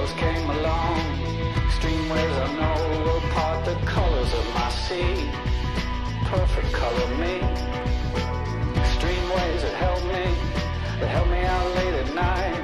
windows 0.00 0.18
came 0.18 0.50
along. 0.50 0.98
Extreme 1.66 2.08
I 2.36 2.52
know 2.56 3.04
will 3.04 3.20
part 3.32 3.64
the 3.64 3.74
colors 3.86 4.32
of 4.34 4.54
my 4.54 4.70
sea. 4.70 5.30
Perfect 6.24 6.72
color 6.72 7.08
me. 7.18 7.36
Extreme 8.80 9.28
that 9.62 9.74
held 9.74 10.02
me, 10.04 10.24
that 11.00 11.08
held 11.08 11.28
me 11.28 11.40
out 11.42 11.74
late 11.76 11.94
at 12.02 12.14
night. 12.14 12.62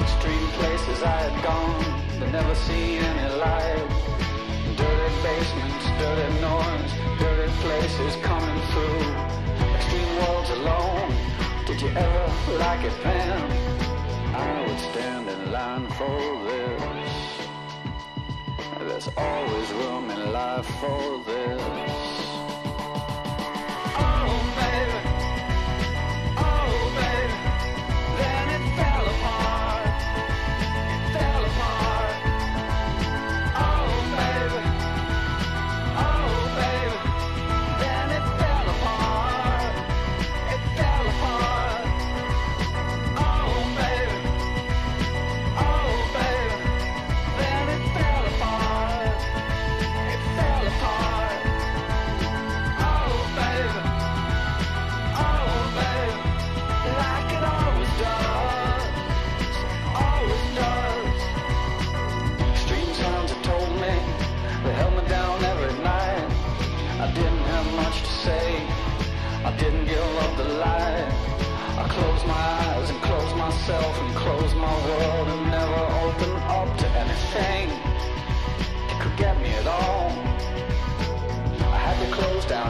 Extreme 0.00 0.48
places 0.58 1.02
I 1.02 1.16
had 1.26 1.44
gone, 1.44 1.84
but 2.18 2.30
never 2.30 2.54
seen 2.54 3.00
any 3.00 3.34
light. 3.36 3.86
Dirty 4.76 5.14
basements, 5.22 5.86
dirty 6.00 6.40
noise, 6.40 6.92
dirty 7.20 7.52
places 7.64 8.16
coming 8.22 8.60
through. 8.72 9.04
Extreme 9.76 10.10
worlds 10.18 10.50
alone. 10.50 11.10
Did 11.66 11.80
you 11.80 11.88
ever 11.88 12.58
like 12.58 12.84
it, 12.84 12.96
Pam? 13.02 14.03
For 15.96 16.44
this. 16.44 17.48
There's 18.78 19.08
always 19.16 19.72
room 19.72 20.10
in 20.10 20.32
life 20.32 20.66
for 20.80 21.22
this. 21.24 21.93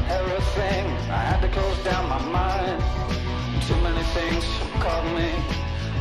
Everything. 0.08 0.86
I 1.10 1.22
had 1.30 1.40
to 1.42 1.48
close 1.48 1.78
down 1.84 2.08
my 2.08 2.20
mind. 2.20 2.82
Too 3.66 3.76
many 3.82 4.02
things 4.16 4.44
caught 4.82 5.06
me. 5.16 5.30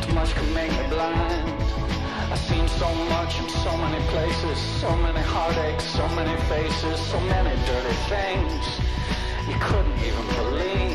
Too 0.02 0.12
much 0.14 0.34
could 0.34 0.52
make 0.54 0.70
me 0.70 0.86
blind. 0.88 1.48
I've 2.32 2.38
seen 2.38 2.66
so 2.68 2.88
much 3.14 3.38
in 3.38 3.48
so 3.48 3.76
many 3.76 4.00
places, 4.08 4.58
so 4.80 4.94
many 4.96 5.20
heartaches, 5.20 5.84
so 5.88 6.08
many 6.08 6.36
faces, 6.48 6.98
so 7.12 7.20
many 7.20 7.54
dirty 7.66 7.96
things 8.12 8.64
you 9.48 9.56
couldn't 9.60 9.98
even 9.98 10.26
believe. 10.36 10.93